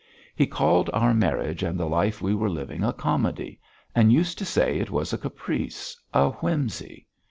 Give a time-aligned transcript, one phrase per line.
[0.35, 3.59] He called our marriage and the life we were living a comedy,
[3.93, 7.05] and used to say it was a caprice, a whimsy.